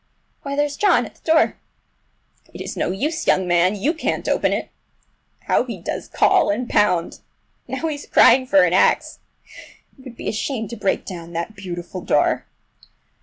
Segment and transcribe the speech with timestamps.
[0.41, 1.57] Why, there's John at the door!
[2.55, 4.69] It is no use, young man, you can't open it!
[5.41, 7.19] How he does call and pound!
[7.67, 9.19] Now he's crying for an axe.
[9.99, 12.47] It would be a shame to break down that beautiful door!